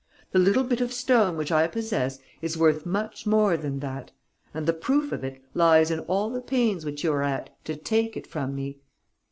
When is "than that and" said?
3.55-4.65